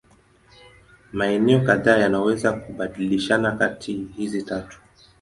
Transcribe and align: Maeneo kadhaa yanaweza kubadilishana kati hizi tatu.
Maeneo 1.13 1.59
kadhaa 1.61 1.97
yanaweza 1.97 2.53
kubadilishana 2.53 3.51
kati 3.51 3.93
hizi 4.17 4.43
tatu. 4.43 4.81